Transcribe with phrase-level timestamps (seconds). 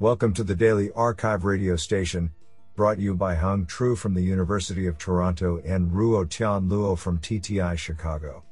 [0.00, 2.32] Welcome to the Daily arXiv radio station,
[2.74, 7.20] brought you by Hung Tru from the University of Toronto and Ruo Tian Luo from
[7.20, 8.42] TTI Chicago.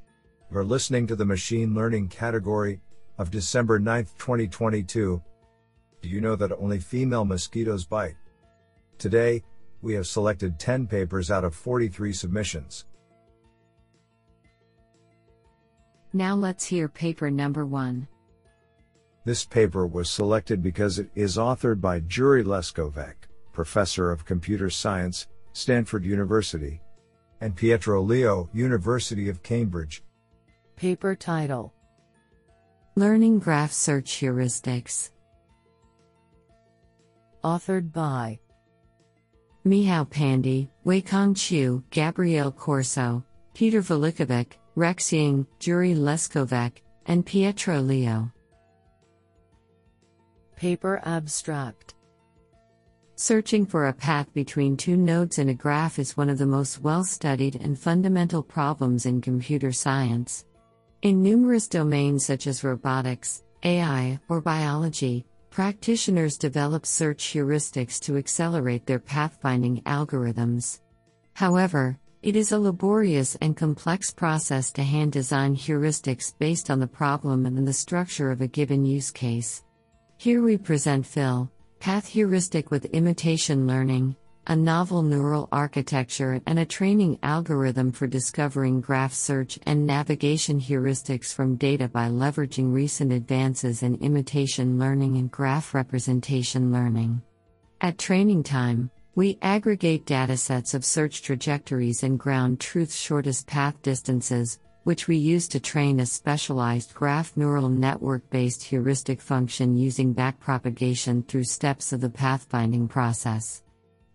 [0.53, 2.81] You're listening to the Machine Learning category
[3.19, 5.21] of December 9, 2022.
[6.01, 8.15] Do you know that only female mosquitoes bite?
[8.99, 9.43] Today,
[9.83, 12.85] we have selected 10 papers out of 43 submissions.
[16.13, 18.07] Now let's hear paper number one.
[19.25, 23.15] This paper was selected because it is authored by Jure Leskovec,
[23.53, 26.81] Professor of Computer Science, Stanford University,
[27.41, 30.03] and Pietro Liò, University of Cambridge.
[30.75, 31.73] Paper title
[32.97, 35.11] Learning Graph Search Heuristics.
[37.45, 38.41] Authored by
[39.65, 46.73] Michał Pandy, Weikong Chu, Gabriele Corso, Petar Veličković, Rex Ying, Jure Leskovec,
[47.07, 48.33] and Pietro Liò.
[50.63, 51.95] Paper abstract
[53.17, 56.81] Searching for a path between two nodes in a graph is one of the most
[56.81, 60.45] well studied and fundamental problems in computer science.
[61.03, 68.87] In numerous domains such as robotics, AI, or biology, practitioners develop search heuristics to accelerate
[68.87, 70.79] their pathfinding algorithms.
[71.35, 76.87] However, it is a laborious and complex process to hand design heuristics based on the
[76.87, 79.65] problem and the structure of a given use case.
[80.23, 84.15] Here we present PHIL, Path Heuristic with Imitation Learning,
[84.47, 91.35] a novel neural architecture and a training algorithm for discovering graph search and navigation heuristics
[91.35, 97.21] from data by leveraging recent advances in imitation learning and graph representation learning.
[97.81, 104.61] At training time, we aggregate datasets of search trajectories and ground truth shortest path distances,
[104.85, 111.27] which we use to train a specialized graph neural network based heuristic function using backpropagation
[111.27, 113.63] through steps of the pathfinding process.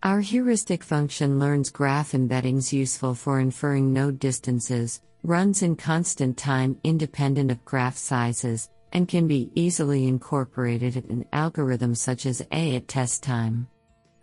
[0.03, 6.77] Our heuristic function learns graph embeddings useful for inferring node distances, runs in constant time
[6.83, 12.87] independent of graph sizes, and can be easily incorporated in algorithms such as A at
[12.87, 13.67] test time.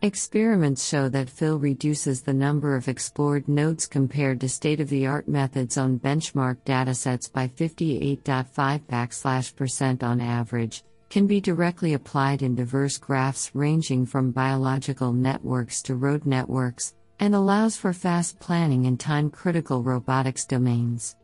[0.04, 5.06] Experiments show that PHIL reduces the number of explored nodes compared to state of the
[5.06, 12.42] art methods on benchmark datasets by 58.5 backslash percent on average, can be directly applied
[12.42, 18.84] in diverse graphs ranging from biological networks to road networks, and allows for fast planning
[18.84, 21.16] in time critical robotics domains.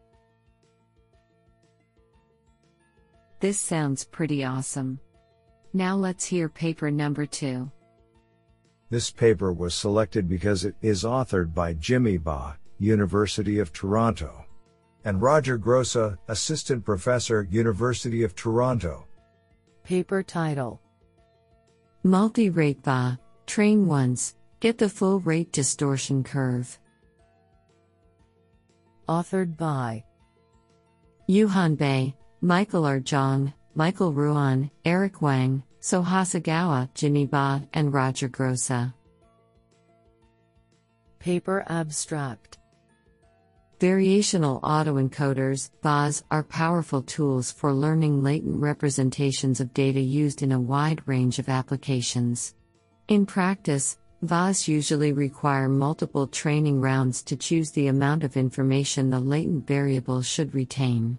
[3.41, 4.99] This sounds pretty awesome.
[5.75, 7.71] Now let's hear paper number two.
[8.91, 14.45] This paper was selected because it is authored by Jimmy Ba, University of Toronto,
[15.05, 19.07] and Roger Grosse, Assistant Professor, University of Toronto.
[19.85, 20.81] Paper title
[22.03, 26.77] Multi rate VAE, train once, get the full rate distortion curve.
[29.09, 30.03] Authored by
[31.29, 32.99] Juhan Bae, Michael R.
[32.99, 38.93] Zhang, Michael Ruan, Eric Wang, So Hasegawa, Jimmy Ba, and Roger Grosse.
[41.19, 42.59] Paper abstract
[43.79, 50.61] Variational autoencoders, VAEs, are powerful tools for learning latent representations of data used in a
[50.61, 52.55] wide range of applications.
[53.09, 59.19] In practice, VAEs usually require multiple training rounds to choose the amount of information the
[59.19, 61.19] latent variable should retain.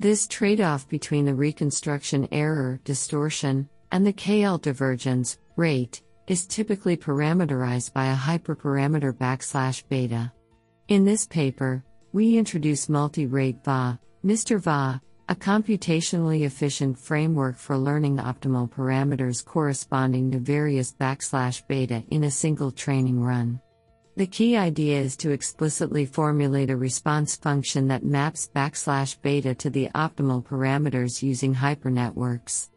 [0.00, 6.96] This trade off between the reconstruction error, distortion, and the KL divergence, rate, is typically
[6.96, 10.32] parameterized by a hyperparameter backslash beta.
[10.88, 14.58] In this paper, we introduce multi-rate VAE, Mr.
[14.58, 22.24] VAE, a computationally efficient framework for learning optimal parameters corresponding to various backslash beta in
[22.24, 23.60] a single training run.
[24.16, 29.70] The key idea is to explicitly formulate a response function that maps backslash beta to
[29.70, 32.68] the optimal parameters using hypernetworks.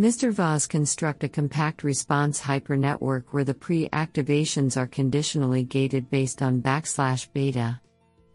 [0.00, 0.32] Mr.
[0.32, 7.26] VAEs construct a compact response hypernetwork where the pre-activations are conditionally gated based on backslash
[7.32, 7.80] beta.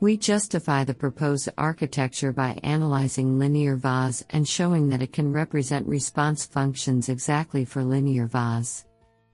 [0.02, 5.88] We justify the proposed architecture by analyzing linear VAEs and showing that it can represent
[5.88, 8.84] response functions exactly for linear VAEs.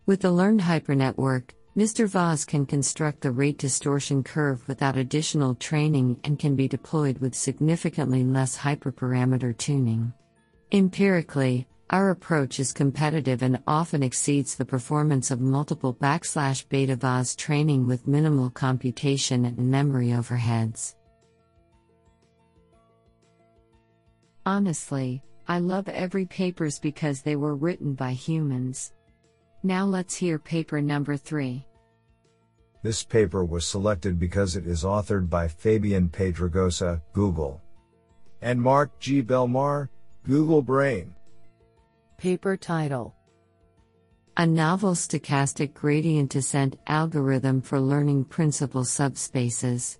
[0.05, 2.07] With the learned hypernetwork, Mr.
[2.07, 7.33] VAEs can construct the rate distortion curve without additional training and can be deployed with
[7.33, 10.13] significantly less hyperparameter tuning.
[10.71, 17.35] Empirically, our approach is competitive and often exceeds the performance of multiple backslash beta VAEs
[17.35, 20.95] training with minimal computation and memory overheads.
[24.45, 28.93] Honestly, I love every papers because they were written by humans.
[29.63, 31.65] Now let's hear paper number 3.
[32.83, 37.61] This paper was selected because it is authored by Fabian Pedregosa, Google,
[38.41, 39.21] and Marc G.
[39.21, 39.89] Bellemare,
[40.23, 41.13] Google Brain.
[42.19, 43.15] Paper title
[44.35, 49.99] A novel stochastic gradient descent algorithm for learning principal subspaces.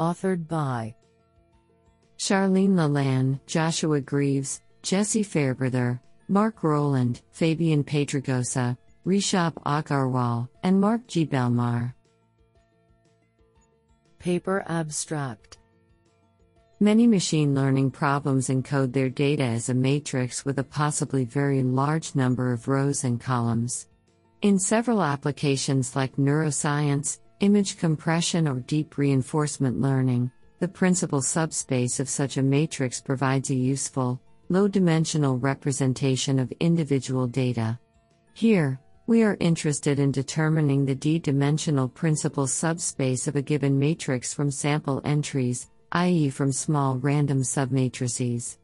[0.00, 0.94] Authored by
[2.16, 11.06] Charline Le Lan, Joshua Greaves, Jesse Farebrother, Mark Rowland, Fabian Pedregosa, Rishabh Agarwal, and Marc
[11.06, 11.26] G.
[11.26, 11.92] Bellemare.
[14.18, 15.58] Paper abstract
[16.82, 22.16] Many machine learning problems encode their data as a matrix with a possibly very large
[22.16, 23.86] number of rows and columns.
[24.40, 32.08] In several applications like neuroscience, image compression, or deep reinforcement learning, the principal subspace of
[32.08, 37.78] such a matrix provides a useful, low dimensional representation of individual data.
[38.34, 44.34] Here, we are interested in determining the d dimensional principal subspace of a given matrix
[44.34, 48.58] from sample entries, i.e., from small random submatrices.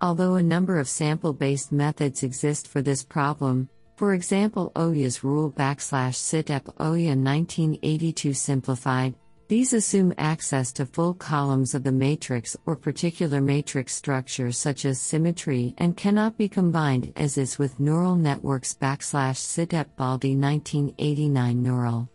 [0.00, 5.52] Although a number of sample based methods exist for this problem, for example, Oja's rule
[5.52, 9.14] backslash SITEP Oya 1982 simplified,
[9.48, 15.00] these assume access to full columns of the matrix or particular matrix structures such as
[15.00, 22.08] symmetry and cannot be combined as is with neural networks backslash SITEP Baldi 1989 neural.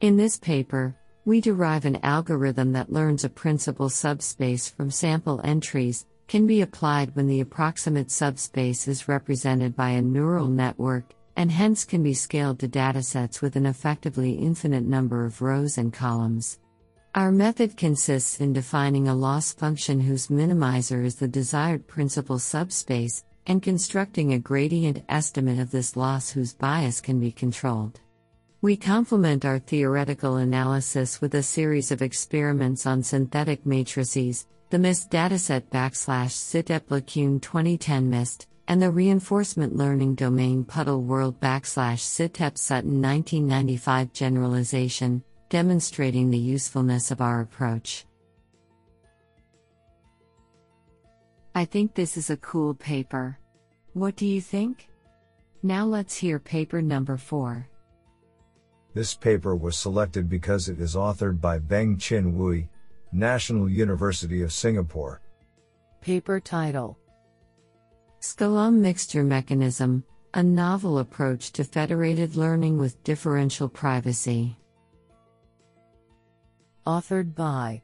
[0.00, 0.94] In this paper,
[1.26, 7.14] we derive an algorithm that learns a principal subspace from sample entries, can be applied
[7.16, 12.60] when the approximate subspace is represented by a neural network, and hence can be scaled
[12.60, 16.60] to datasets with an effectively infinite number of rows and columns.
[17.16, 23.24] Our method consists in defining a loss function whose minimizer is the desired principal subspace,
[23.48, 28.00] and constructing a gradient estimate of this loss whose bias can be controlled.
[28.66, 35.08] We complement our theoretical analysis with a series of experiments on synthetic matrices, the MNIST
[35.08, 36.88] dataset backslash SITEP
[37.40, 46.28] 2010 MNIST, and the reinforcement learning domain Puddle World backslash SITEP Sutton 1995 generalization, demonstrating
[46.32, 48.04] the usefulness of our approach.
[51.54, 53.38] I think this is a cool paper.
[53.92, 54.88] What do you think?
[55.62, 57.68] Now let's hear paper number 4.
[58.96, 62.66] This paper was selected because it is authored by Beng Chin Ooi,
[63.12, 65.20] National University of Singapore.
[66.00, 66.98] Paper title
[68.22, 70.02] Skellam Mixture Mechanism
[70.32, 74.56] A Novel Approach to Federated Learning with Differential Privacy.
[76.86, 77.82] Authored by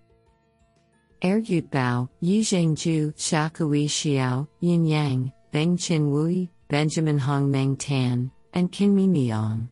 [1.20, 8.72] Ergyut Bao, Yizheng Zhu, Xiaokui Xiao, Yin Yang, Beng-Chin Ooi, Benjamin Hong Meng Tan, and
[8.72, 9.68] Kinmi Niang.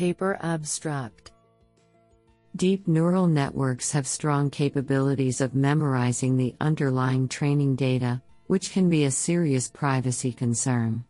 [0.00, 1.32] Paper abstract
[2.56, 9.04] Deep neural networks have strong capabilities of memorizing the underlying training data, which can be
[9.04, 11.04] a serious privacy concern.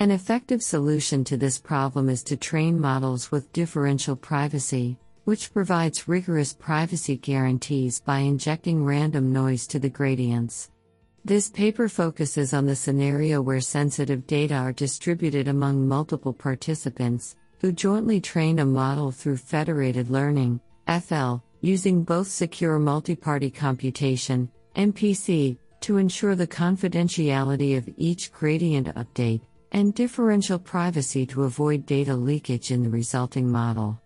[0.00, 6.06] An effective solution to this problem is to train models with differential privacy, which provides
[6.06, 10.70] rigorous privacy guarantees by injecting random noise to the gradients.
[11.24, 17.72] This paper focuses on the scenario where sensitive data are distributed among multiple participants, who
[17.72, 25.96] jointly train a model through federated learning, FL, using both secure multi-party computation, MPC, to
[25.96, 29.40] ensure the confidentiality of each gradient update,
[29.72, 34.00] and differential privacy to avoid data leakage in the resulting model.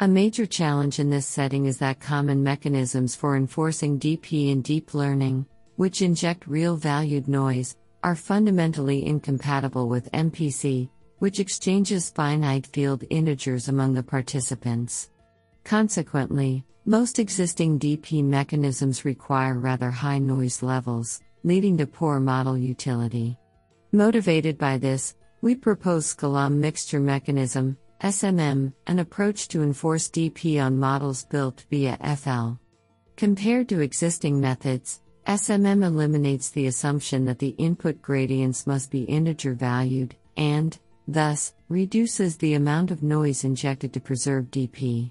[0.00, 4.94] A major challenge in this setting is that common mechanisms for enforcing DP in deep
[4.94, 13.04] learning, which inject real valued noise, are fundamentally incompatible with MPC, which exchanges finite field
[13.10, 15.10] integers among the participants.
[15.64, 23.36] Consequently, most existing DP mechanisms require rather high noise levels, leading to poor model utility.
[23.92, 30.78] Motivated by this, we propose Skellam mixture mechanism, SMM, an approach to enforce DP on
[30.78, 32.52] models built via FL.
[33.16, 39.52] Compared to existing methods, SMM eliminates the assumption that the input gradients must be integer
[39.52, 40.78] valued, and,
[41.08, 45.10] thus, reduces the amount of noise injected to preserve DP.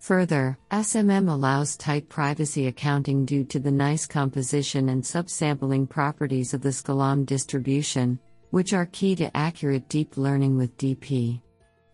[0.00, 6.62] Further, SMM allows tight privacy accounting due to the nice composition and subsampling properties of
[6.62, 8.18] the Skellam distribution,
[8.50, 11.40] which are key to accurate deep learning with DP.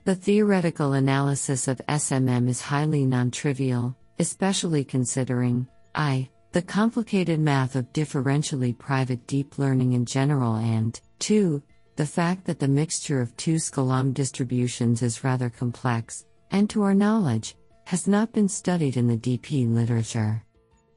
[0.05, 6.29] The theoretical analysis of SMM is highly non trivial, especially considering I.
[6.53, 11.61] the complicated math of differentially private deep learning in general and 2.
[11.97, 16.95] The fact that the mixture of two Skellam distributions is rather complex, and to our
[16.95, 20.43] knowledge, has not been studied in the DP literature.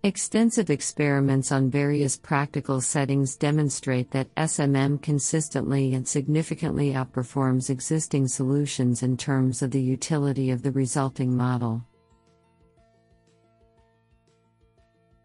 [0.04, 9.02] Extensive experiments on various practical settings demonstrate that SMM consistently and significantly outperforms existing solutions
[9.02, 11.82] in terms of the utility of the resulting model.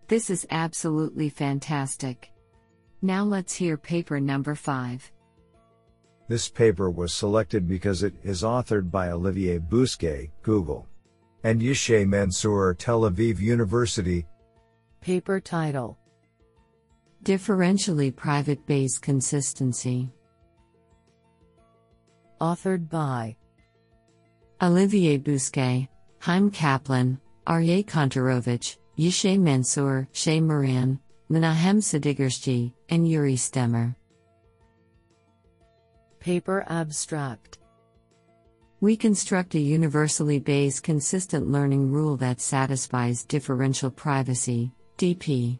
[0.06, 2.30] This is absolutely fantastic.
[3.00, 5.10] Now let's hear paper number 5.
[6.26, 10.88] This paper was selected because it is authored by Olivier Bousquet, Google,
[11.42, 14.24] and Yishay Mansour, Tel Aviv University.
[15.02, 15.98] Paper title
[17.24, 20.10] Differentially private Bayes consistency.
[22.40, 23.36] Authored by
[24.62, 25.88] Olivier Bousquet,
[26.20, 33.94] Chaim Kaplan, Aryeh Kontorovich, Yishay Mansour, Shay Moran, Menahem Sadigersky, and Yuri Stemmer.
[36.24, 37.58] Paper abstract
[38.80, 45.58] We construct a universally Bayes consistent learning rule that satisfies differential privacy, DP.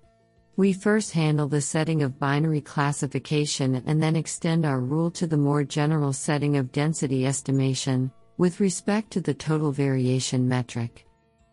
[0.57, 5.37] We first handle the setting of binary classification and then extend our rule to the
[5.37, 11.07] more general setting of density estimation, with respect to the total variation metric.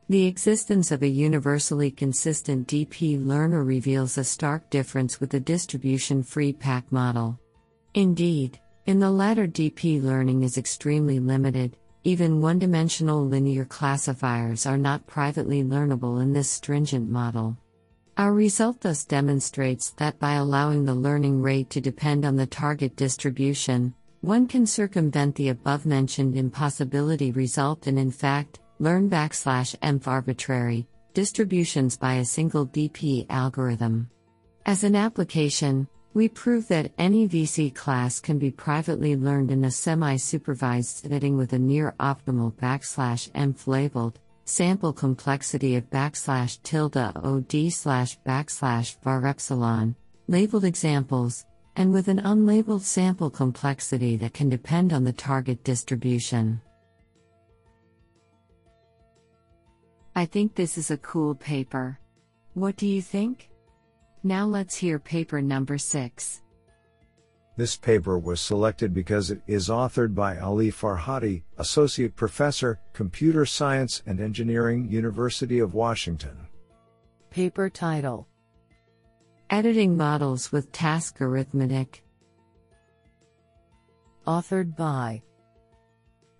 [0.07, 6.23] The existence of a universally consistent DP learner reveals a stark difference with the distribution
[6.23, 7.37] free PAC model.
[7.93, 14.77] Indeed, in the latter, DP learning is extremely limited, even one dimensional linear classifiers are
[14.77, 17.57] not privately learnable in this stringent model.
[18.17, 22.95] Our result thus demonstrates that by allowing the learning rate to depend on the target
[22.95, 30.07] distribution, one can circumvent the above mentioned impossibility result and in fact, learn backslash env
[30.07, 34.09] arbitrary distributions by a single DP algorithm.
[34.65, 39.71] As an application, we prove that any VC class can be privately learned in a
[39.71, 46.97] semi supervised setting with a near optimal backslash env labeled sample complexity of backslash tilde
[46.97, 49.95] od slash backslash var epsilon,
[50.27, 51.45] labeled examples,
[51.77, 56.61] and with an unlabeled sample complexity that can depend on the target distribution.
[60.13, 61.97] I think this is a cool paper.
[62.53, 63.50] What do you think?
[64.23, 66.41] Now let's hear paper number 6.
[67.57, 74.03] This paper was selected because it is authored by Ali Farhadi, Associate Professor, Computer Science
[74.05, 76.37] and Engineering, University of Washington.
[77.31, 78.27] Paper title
[79.49, 82.03] Editing Models with Task Arithmetic.
[84.27, 85.21] Authored by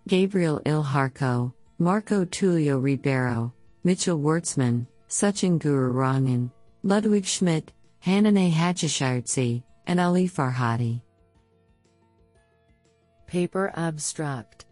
[0.07, 3.51] Gabriel Ilharco, Marco Tulio Ribeiro,
[3.83, 6.51] Mitchell Wortsman, Sachin Gururangan,
[6.83, 7.71] Ludwig Schmidt,
[8.03, 11.01] Hannaneh Hajishirzi, and Ali Farhadi.
[13.27, 14.65] Paper abstract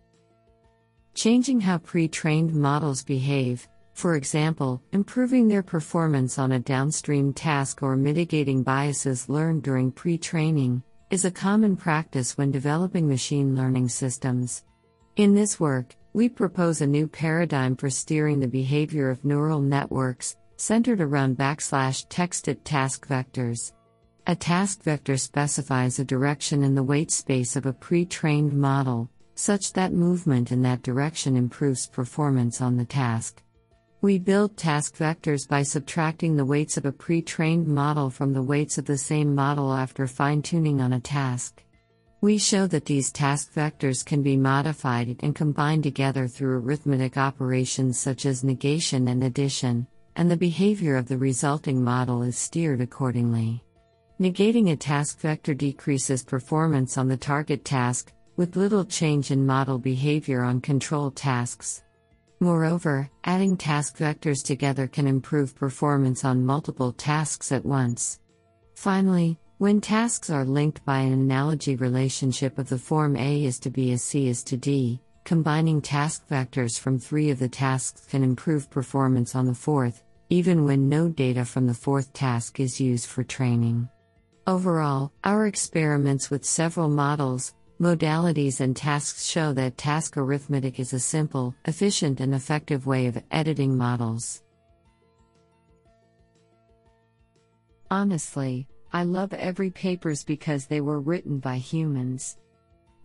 [1.13, 7.83] Changing how pre trained models behave, for example, improving their performance on a downstream task
[7.83, 13.87] or mitigating biases learned during pre training, is a common practice when developing machine learning
[13.87, 14.63] systems.
[15.17, 20.37] In this work, we propose a new paradigm for steering the behavior of neural networks,
[20.59, 23.71] centered around backslash texted task vectors.
[24.27, 29.09] A task vector specifies a direction in the weight space of a pre trained model,
[29.35, 33.41] such that movement in that direction improves performance on the task.
[34.01, 38.43] We build task vectors by subtracting the weights of a pre trained model from the
[38.43, 41.63] weights of the same model after fine tuning on a task.
[42.21, 47.97] We show that these task vectors can be modified and combined together through arithmetic operations
[47.97, 49.87] such as negation and addition,
[50.19, 53.63] and the behavior of the resulting model is steered accordingly.
[54.19, 59.79] Negating a task vector decreases performance on the target task, with little change in model
[59.79, 61.83] behavior on control tasks.
[62.41, 68.19] Moreover, adding task vectors together can improve performance on multiple tasks at once.
[68.75, 73.69] Finally, when tasks are linked by an analogy relationship of the form A is to
[73.69, 78.21] B as C is to D, combining task vectors from three of the tasks can
[78.21, 83.07] improve performance on the fourth, even when no data from the fourth task is used
[83.07, 83.89] for training.
[84.45, 90.99] Overall, our experiments with several models, modalities, and tasks show that task arithmetic is a
[90.99, 94.43] simple, efficient, and effective way of editing models.
[97.91, 102.37] Honestly, I love every papers because they were written by humans.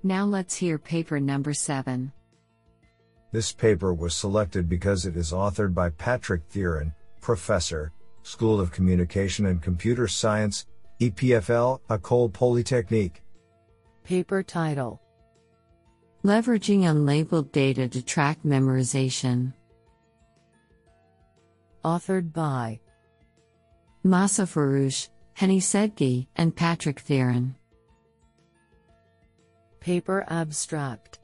[0.03, 2.13] Now let's hear paper number 7.
[3.33, 6.93] This paper was selected because it is authored by Patrick Thiran,
[7.25, 7.91] Professor,
[8.23, 10.67] School of Communication and Computer Science,
[11.01, 13.23] EPFL, École Polytechnique.
[14.05, 15.01] Paper title
[16.23, 19.55] Leveraging unlabeled data to track memorization.
[21.83, 22.79] Authored by
[24.05, 27.55] Masa Farouche, Hanie Sedghi, and Patrick Thiran.
[29.81, 31.21] Paper abstract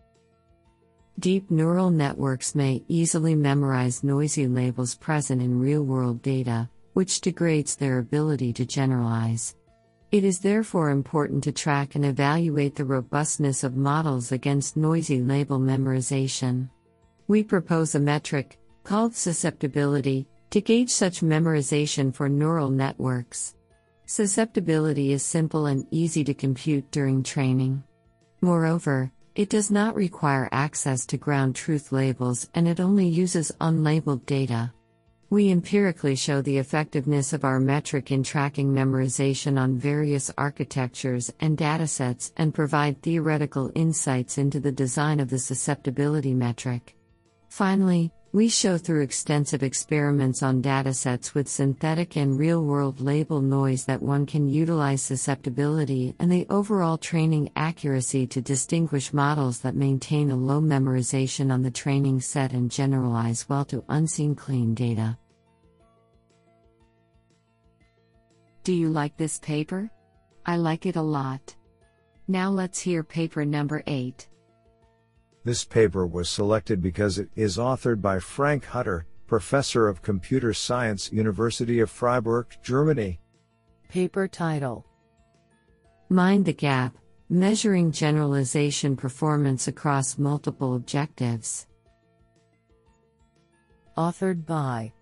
[1.20, 7.76] Deep neural networks may easily memorize noisy labels present in real world data, which degrades
[7.76, 9.54] their ability to generalize.
[10.12, 15.60] It is therefore important to track and evaluate the robustness of models against noisy label
[15.60, 16.70] memorization.
[17.28, 23.56] We propose a metric, called susceptibility, to gauge such memorization for neural networks.
[24.06, 27.84] Susceptibility is simple and easy to compute during training.
[28.40, 34.26] Moreover, it does not require access to ground truth labels and it only uses unlabeled
[34.26, 34.70] data.
[35.30, 41.56] We empirically show the effectiveness of our metric in tracking memorization on various architectures and
[41.56, 46.94] datasets and provide theoretical insights into the design of the susceptibility metric.
[47.48, 53.84] Finally, we show through extensive experiments on datasets with synthetic and real world label noise
[53.84, 60.30] that one can utilize susceptibility and the overall training accuracy to distinguish models that maintain
[60.30, 65.18] a low memorization on the training set and generalize well to unseen clean data.
[68.62, 69.90] Do you like this paper?
[70.46, 71.56] I like it a lot.
[72.28, 74.28] Now let's hear paper number 8.
[75.42, 81.10] This paper was selected because it is authored by Frank Hutter, Professor of Computer Science,
[81.12, 83.20] University of Freiburg, Germany.
[83.88, 84.84] Paper title
[86.10, 86.94] Mind the Gap
[87.30, 91.66] Measuring Generalization Performance Across Multiple Objectives.
[93.96, 94.92] Authored by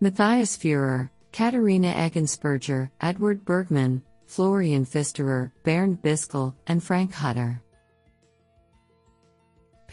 [0.00, 7.62] Matthias Feurer, Katharina Eggensperger, Edward Bergman, Florian Pfisterer, Bernd Bischl, and Frank Hutter.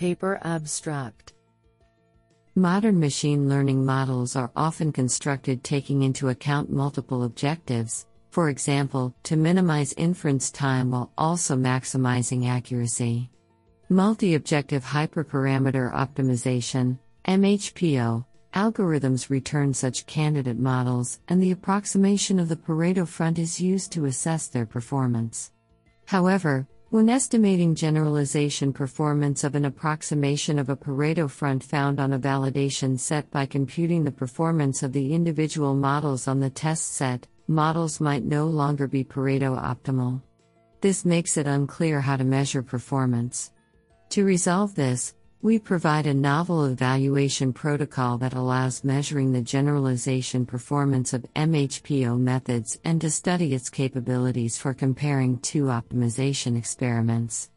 [0.02, 1.34] Paper abstract
[2.56, 9.36] Modern machine learning models are often constructed taking into account multiple objectives, for example, to
[9.36, 13.30] minimize inference time while also maximizing accuracy.
[13.90, 22.56] Multi objective hyperparameter optimization, MHPO, algorithms return such candidate models, and the approximation of the
[22.56, 25.52] Pareto front is used to assess their performance.
[26.08, 32.20] However, when estimating generalization performance of an approximation of a Pareto front found on a
[32.20, 38.02] validation set by computing the performance of the individual models on the test set, models
[38.02, 40.22] might no longer be Pareto optimal.
[40.82, 43.54] This makes it unclear how to measure performance.
[44.10, 51.14] To resolve this, we provide a novel evaluation protocol that allows measuring the generalization performance
[51.14, 57.50] of MHPO methods and to study its capabilities for comparing two optimization experiments.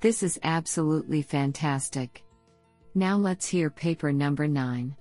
[0.00, 2.22] This is absolutely fantastic.
[2.94, 4.94] Now let's hear paper number 9.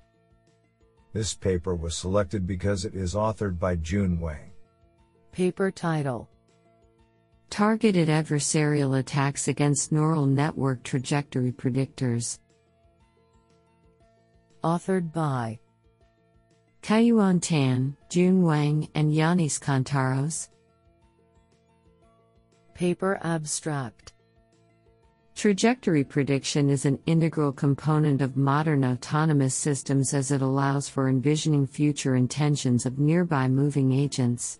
[1.11, 4.51] This paper was selected because it is authored by Jun Wang.
[5.33, 6.29] Paper title
[7.53, 12.39] Targeted adversarial attacks against neural network trajectory predictors.
[14.63, 15.59] Authored by
[16.81, 20.49] Kaiyuan Tan, Jun Wang, and Yanis Kantaros.
[22.73, 24.13] Paper abstract
[25.35, 31.67] Trajectory prediction is an integral component of modern autonomous systems as it allows for envisioning
[31.67, 34.59] future intentions of nearby moving agents.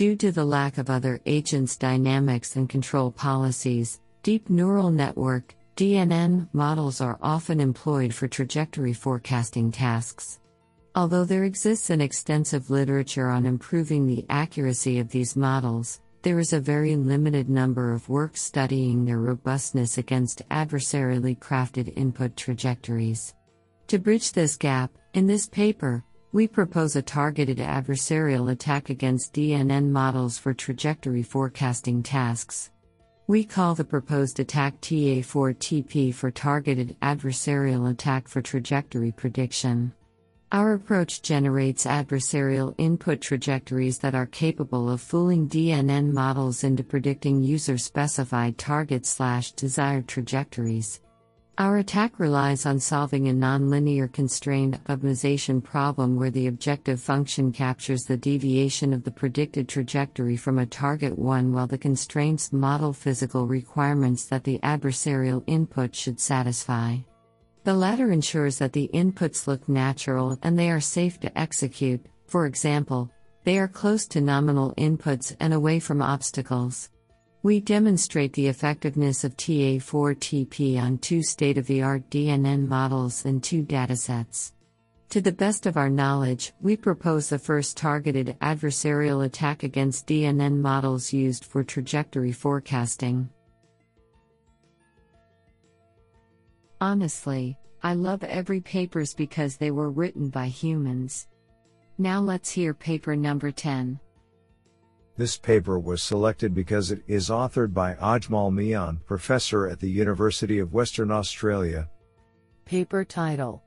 [0.00, 6.48] Due to the lack of other agents' dynamics and control policies, deep neural network DNN
[6.54, 10.40] models are often employed for trajectory forecasting tasks.
[10.94, 16.54] Although there exists an extensive literature on improving the accuracy of these models, there is
[16.54, 23.34] a very limited number of works studying their robustness against adversarially crafted input trajectories.
[23.88, 29.88] To bridge this gap, in this paper, we propose a targeted adversarial attack against DNN
[29.90, 32.70] models for trajectory forecasting tasks.
[33.26, 39.92] We call the proposed attack TA4TP for Targeted Adversarial Attack for Trajectory Prediction.
[40.52, 47.42] Our approach generates adversarial input trajectories that are capable of fooling DNN models into predicting
[47.42, 51.00] user specified target slash desired trajectories.
[51.60, 58.04] Our attack relies on solving a nonlinear constrained optimization problem where the objective function captures
[58.04, 63.46] the deviation of the predicted trajectory from a target one while the constraints model physical
[63.46, 66.96] requirements that the adversarial input should satisfy.
[67.64, 72.46] The latter ensures that the inputs look natural and they are safe to execute, for
[72.46, 73.10] example,
[73.44, 76.88] They are close to nominal inputs and away from obstacles.
[77.42, 83.42] We demonstrate the effectiveness of TA4TP on two state of the art DNN models and
[83.42, 84.52] two datasets.
[85.08, 90.58] To the best of our knowledge, we propose the first targeted adversarial attack against DNN
[90.58, 93.30] models used for trajectory forecasting.
[96.78, 101.26] Honestly, I love every papers because they were written by humans.
[101.96, 103.98] Now let's hear paper number 10.
[105.20, 110.58] This paper was selected because it is authored by Ajmal Mian, professor at the University
[110.60, 111.90] of Western Australia.
[112.64, 113.62] Paper title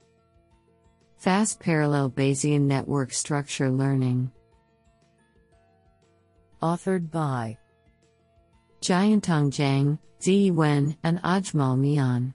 [1.16, 4.32] Fast Parallel Bayesian Network Structure Learning.
[6.64, 7.56] Authored by
[8.82, 12.34] Jiantong Zhang, Ziyi Wen, and Ajmal Mian.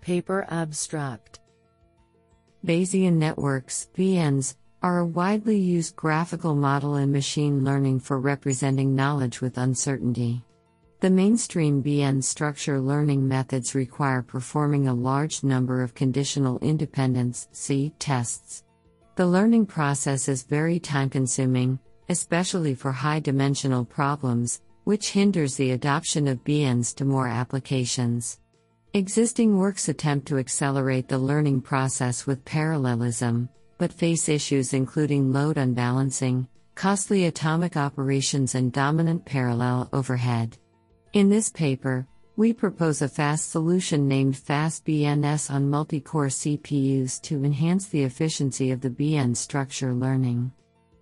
[0.00, 1.40] Paper abstract
[2.64, 9.40] Bayesian networks, BNs, are a widely used graphical model in machine learning for representing knowledge
[9.40, 10.44] with uncertainty.
[11.00, 17.92] The mainstream BN structure learning methods require performing a large number of conditional independence C
[17.98, 18.64] tests.
[19.16, 25.72] The learning process is very time consuming, especially for high dimensional problems, which hinders the
[25.72, 28.40] adoption of BNs to more applications.
[28.94, 35.56] Existing works attempt to accelerate the learning process with parallelism, but face issues including load
[35.58, 40.56] unbalancing, costly atomic operations, and dominant parallel overhead.
[41.12, 47.44] In this paper, we propose a fast solution named FastBNS on multi core CPUs to
[47.44, 50.52] enhance the efficiency of the BN structure learning.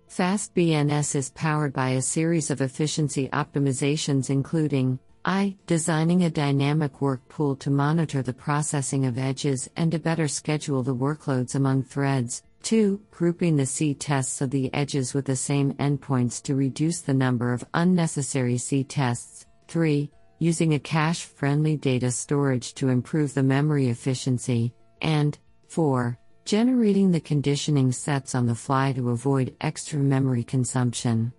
[0.09, 5.57] FastBNS is powered by a series of efficiency optimizations, including I.
[5.65, 10.83] Designing a dynamic work pool to monitor the processing of edges and to better schedule
[10.83, 12.43] the workloads among threads.
[12.65, 12.99] 2.
[13.11, 17.53] Grouping the C tests of the edges with the same endpoints to reduce the number
[17.53, 19.45] of unnecessary C tests.
[19.67, 20.09] 3.
[20.39, 24.73] Using a cache friendly data storage to improve the memory efficiency.
[25.03, 26.17] And 4.
[26.43, 31.33] Generating the conditioning sets on the fly to avoid extra memory consumption.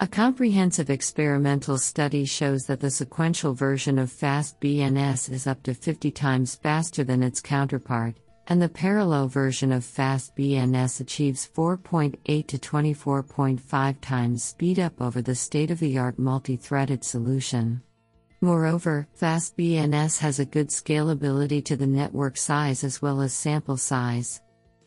[0.00, 6.10] A comprehensive experimental study shows that the sequential version of FastBNS is up to 50
[6.10, 8.16] times faster than its counterpart,
[8.48, 15.70] and the parallel version of FastBNS achieves 4.8 to 24.5 times speedup over the state
[15.70, 17.82] of the art multi threaded solution.
[18.40, 24.40] Moreover, FastBNS has a good scalability to the network size as well as sample size.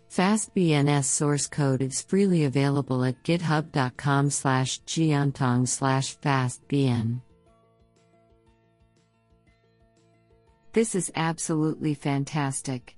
[0.10, 7.22] FastBNS source code is freely available at github.com slash jiantong slash fastbn.
[10.72, 12.96] This is absolutely fantastic.